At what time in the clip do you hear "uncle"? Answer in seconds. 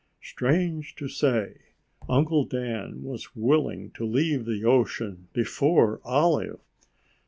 2.09-2.43